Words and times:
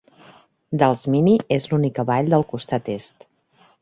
Dalsmynni 0.83 1.35
és 1.57 1.69
l'única 1.73 2.07
vall 2.11 2.33
del 2.35 2.47
costat 2.55 2.91
est. 2.99 3.29